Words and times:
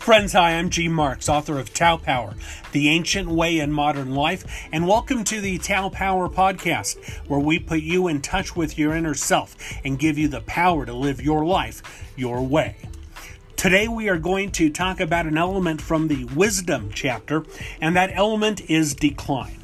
Friends, 0.00 0.32
hi, 0.32 0.52
I'm 0.52 0.70
G. 0.70 0.88
Marxx, 0.88 1.28
author 1.28 1.58
of 1.58 1.74
Tao 1.74 1.98
Power, 1.98 2.32
The 2.72 2.88
Ancient 2.88 3.28
Way 3.28 3.58
in 3.58 3.70
Modern 3.70 4.14
Life, 4.14 4.46
and 4.72 4.88
welcome 4.88 5.24
to 5.24 5.42
the 5.42 5.58
Tao 5.58 5.90
Power 5.90 6.30
Podcast, 6.30 6.98
where 7.28 7.38
we 7.38 7.58
put 7.58 7.82
you 7.82 8.08
in 8.08 8.22
touch 8.22 8.56
with 8.56 8.78
your 8.78 8.94
inner 8.94 9.12
self 9.12 9.54
and 9.84 9.98
give 9.98 10.16
you 10.16 10.26
the 10.26 10.40
power 10.40 10.86
to 10.86 10.94
live 10.94 11.20
your 11.20 11.44
life 11.44 11.82
your 12.16 12.40
way. 12.40 12.76
Today, 13.56 13.88
we 13.88 14.08
are 14.08 14.16
going 14.16 14.52
to 14.52 14.70
talk 14.70 15.00
about 15.00 15.26
an 15.26 15.36
element 15.36 15.82
from 15.82 16.08
the 16.08 16.24
Wisdom 16.24 16.90
chapter, 16.94 17.44
and 17.78 17.94
that 17.94 18.10
element 18.14 18.70
is 18.70 18.94
decline. 18.94 19.60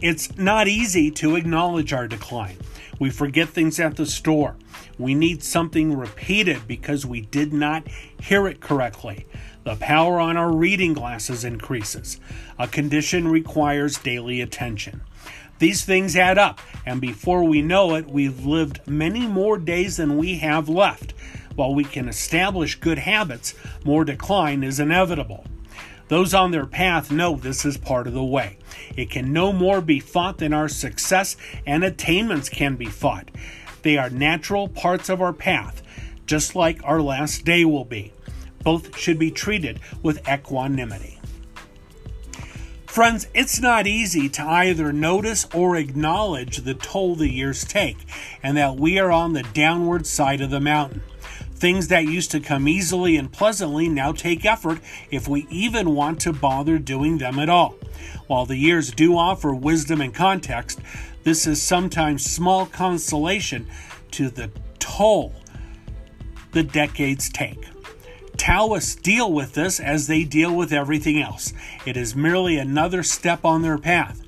It's 0.00 0.36
not 0.36 0.68
easy 0.68 1.10
to 1.12 1.36
acknowledge 1.36 1.92
our 1.92 2.08
decline. 2.08 2.58
We 2.98 3.10
forget 3.10 3.48
things 3.48 3.80
at 3.80 3.96
the 3.96 4.06
store. 4.06 4.56
We 4.98 5.14
need 5.14 5.42
something 5.42 5.96
repeated 5.96 6.66
because 6.66 7.06
we 7.06 7.20
did 7.20 7.52
not 7.52 7.86
hear 8.20 8.46
it 8.46 8.60
correctly. 8.60 9.26
The 9.64 9.76
power 9.76 10.20
on 10.20 10.36
our 10.36 10.52
reading 10.52 10.92
glasses 10.92 11.44
increases. 11.44 12.20
A 12.58 12.68
condition 12.68 13.28
requires 13.28 13.98
daily 13.98 14.40
attention. 14.40 15.00
These 15.58 15.84
things 15.84 16.16
add 16.16 16.36
up, 16.36 16.60
and 16.84 17.00
before 17.00 17.44
we 17.44 17.62
know 17.62 17.94
it, 17.94 18.08
we've 18.08 18.44
lived 18.44 18.80
many 18.86 19.26
more 19.26 19.56
days 19.56 19.96
than 19.96 20.18
we 20.18 20.38
have 20.38 20.68
left. 20.68 21.14
While 21.54 21.74
we 21.74 21.84
can 21.84 22.08
establish 22.08 22.74
good 22.80 22.98
habits, 22.98 23.54
more 23.84 24.04
decline 24.04 24.64
is 24.64 24.80
inevitable. 24.80 25.46
Those 26.08 26.34
on 26.34 26.50
their 26.50 26.66
path 26.66 27.10
know 27.10 27.36
this 27.36 27.64
is 27.64 27.76
part 27.76 28.06
of 28.06 28.12
the 28.12 28.24
way. 28.24 28.58
It 28.96 29.10
can 29.10 29.32
no 29.32 29.52
more 29.52 29.80
be 29.80 30.00
fought 30.00 30.38
than 30.38 30.52
our 30.52 30.68
success 30.68 31.36
and 31.66 31.84
attainments 31.84 32.48
can 32.48 32.76
be 32.76 32.86
fought. 32.86 33.30
They 33.82 33.98
are 33.98 34.10
natural 34.10 34.68
parts 34.68 35.08
of 35.08 35.20
our 35.20 35.32
path, 35.32 35.82
just 36.26 36.54
like 36.56 36.80
our 36.84 37.00
last 37.00 37.44
day 37.44 37.64
will 37.64 37.84
be. 37.84 38.12
Both 38.62 38.96
should 38.98 39.18
be 39.18 39.30
treated 39.30 39.80
with 40.02 40.26
equanimity. 40.28 41.20
Friends, 42.86 43.26
it's 43.34 43.60
not 43.60 43.88
easy 43.88 44.28
to 44.28 44.42
either 44.42 44.92
notice 44.92 45.46
or 45.52 45.74
acknowledge 45.74 46.58
the 46.58 46.74
toll 46.74 47.16
the 47.16 47.28
years 47.28 47.64
take, 47.64 47.98
and 48.40 48.56
that 48.56 48.76
we 48.76 49.00
are 49.00 49.10
on 49.10 49.32
the 49.32 49.42
downward 49.42 50.06
side 50.06 50.40
of 50.40 50.50
the 50.50 50.60
mountain. 50.60 51.02
Things 51.64 51.88
that 51.88 52.04
used 52.04 52.30
to 52.32 52.40
come 52.40 52.68
easily 52.68 53.16
and 53.16 53.32
pleasantly 53.32 53.88
now 53.88 54.12
take 54.12 54.44
effort 54.44 54.80
if 55.10 55.26
we 55.26 55.46
even 55.48 55.94
want 55.94 56.20
to 56.20 56.32
bother 56.34 56.78
doing 56.78 57.16
them 57.16 57.38
at 57.38 57.48
all. 57.48 57.78
While 58.26 58.44
the 58.44 58.58
years 58.58 58.90
do 58.90 59.16
offer 59.16 59.54
wisdom 59.54 60.02
and 60.02 60.12
context, 60.12 60.78
this 61.22 61.46
is 61.46 61.62
sometimes 61.62 62.22
small 62.22 62.66
consolation 62.66 63.66
to 64.10 64.28
the 64.28 64.50
toll 64.78 65.32
the 66.52 66.64
decades 66.64 67.30
take. 67.30 67.64
Taoists 68.36 68.94
deal 68.94 69.32
with 69.32 69.54
this 69.54 69.80
as 69.80 70.06
they 70.06 70.22
deal 70.22 70.54
with 70.54 70.70
everything 70.70 71.18
else. 71.18 71.54
It 71.86 71.96
is 71.96 72.14
merely 72.14 72.58
another 72.58 73.02
step 73.02 73.42
on 73.42 73.62
their 73.62 73.78
path. 73.78 74.20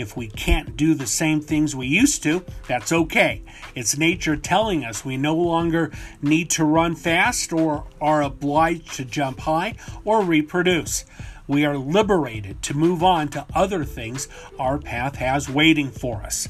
If 0.00 0.16
we 0.16 0.28
can't 0.28 0.78
do 0.78 0.94
the 0.94 1.06
same 1.06 1.42
things 1.42 1.76
we 1.76 1.86
used 1.86 2.22
to, 2.22 2.42
that's 2.66 2.90
okay. 2.90 3.42
It's 3.74 3.98
nature 3.98 4.34
telling 4.34 4.82
us 4.82 5.04
we 5.04 5.18
no 5.18 5.36
longer 5.36 5.92
need 6.22 6.48
to 6.50 6.64
run 6.64 6.94
fast 6.96 7.52
or 7.52 7.84
are 8.00 8.22
obliged 8.22 8.94
to 8.94 9.04
jump 9.04 9.40
high 9.40 9.74
or 10.06 10.22
reproduce. 10.22 11.04
We 11.46 11.66
are 11.66 11.76
liberated 11.76 12.62
to 12.62 12.74
move 12.74 13.02
on 13.02 13.28
to 13.28 13.44
other 13.54 13.84
things 13.84 14.26
our 14.58 14.78
path 14.78 15.16
has 15.16 15.50
waiting 15.50 15.90
for 15.90 16.22
us. 16.22 16.48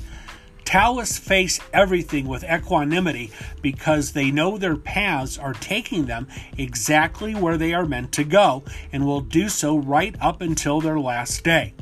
Taoists 0.71 1.19
face 1.19 1.59
everything 1.73 2.29
with 2.29 2.45
equanimity 2.45 3.33
because 3.61 4.13
they 4.13 4.31
know 4.31 4.57
their 4.57 4.77
paths 4.77 5.37
are 5.37 5.53
taking 5.53 6.07
them 6.07 6.29
exactly 6.57 7.35
where 7.35 7.57
they 7.57 7.75
are 7.75 7.85
meant 7.85 8.13
to 8.13 8.23
go 8.23 8.63
and 8.93 9.05
will 9.05 9.21
do 9.21 9.49
so 9.49 9.77
right 9.77 10.15
up 10.21 10.41
until 10.41 10.81
their 10.81 11.01
last 11.01 11.43
day. 11.43 11.75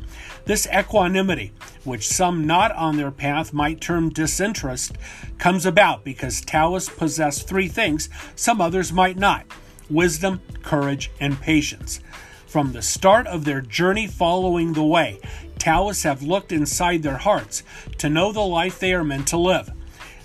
This 0.47 0.67
equanimity, 0.69 1.53
which 1.85 2.09
some 2.09 2.47
not 2.47 2.73
on 2.73 2.97
their 2.97 3.11
path 3.11 3.53
might 3.53 3.83
term 3.83 4.09
disinterest, 4.09 4.97
comes 5.37 5.67
about 5.67 6.03
because 6.03 6.41
Taoists 6.41 6.89
possess 6.89 7.43
three 7.43 7.69
things 7.69 8.09
some 8.37 8.59
others 8.59 8.91
might 8.91 9.19
not 9.19 9.45
wisdom, 9.91 10.41
courage, 10.63 11.11
and 11.21 11.39
patience. 11.43 12.01
From 12.49 12.73
the 12.73 12.81
start 12.81 13.27
of 13.27 13.45
their 13.45 13.61
journey 13.61 14.07
following 14.07 14.73
the 14.73 14.83
way, 14.83 15.21
Taoists 15.59 16.05
have 16.05 16.23
looked 16.23 16.51
inside 16.51 17.03
their 17.03 17.19
hearts 17.19 17.63
to 17.99 18.09
know 18.09 18.33
the 18.33 18.41
life 18.41 18.79
they 18.79 18.95
are 18.95 19.05
meant 19.05 19.29
to 19.29 19.37
live. 19.37 19.71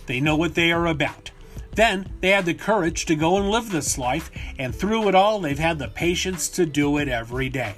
They 0.06 0.22
know 0.22 0.38
what 0.38 0.56
they 0.56 0.72
are 0.72 0.88
about. 0.88 1.31
Then 1.75 2.07
they 2.22 2.29
had 2.29 2.45
the 2.45 2.53
courage 2.53 3.06
to 3.07 3.16
go 3.16 3.35
and 3.35 3.50
live 3.50 3.72
this 3.72 3.97
life, 3.97 4.31
and 4.57 4.73
through 4.73 5.09
it 5.09 5.16
all, 5.16 5.41
they've 5.41 5.59
had 5.59 5.79
the 5.79 5.89
patience 5.89 6.47
to 6.51 6.66
do 6.66 6.97
it 6.97 7.09
every 7.09 7.50
day. 7.50 7.75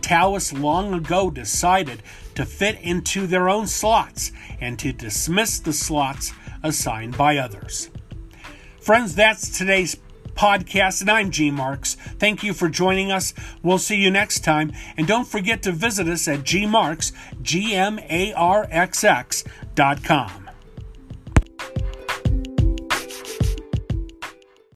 Taoists 0.00 0.52
long 0.52 0.94
ago 0.94 1.28
decided 1.28 2.04
to 2.36 2.44
fit 2.44 2.78
into 2.82 3.26
their 3.26 3.48
own 3.48 3.66
slots 3.66 4.30
and 4.60 4.78
to 4.78 4.92
dismiss 4.92 5.58
the 5.58 5.72
slots 5.72 6.32
assigned 6.62 7.18
by 7.18 7.36
others. 7.36 7.90
Friends, 8.80 9.16
that's 9.16 9.58
today's 9.58 9.96
podcast, 10.34 11.00
and 11.00 11.10
I'm 11.10 11.30
G 11.30 11.50
Marxx. 11.50 11.94
Thank 12.18 12.42
you 12.42 12.52
for 12.54 12.68
joining 12.68 13.10
us. 13.10 13.34
We'll 13.62 13.78
see 13.78 13.96
you 13.96 14.10
next 14.10 14.40
time. 14.40 14.72
And 14.96 15.06
don't 15.06 15.26
forget 15.26 15.62
to 15.62 15.72
visit 15.72 16.08
us 16.08 16.28
at 16.28 16.40
gmarxx, 16.40 17.12
G 17.42 17.74
M 17.74 17.98
A 18.08 18.32
R 18.32 18.66
X 18.70 19.04
X 19.04 19.44
dot 19.74 20.04
com. 20.04 20.50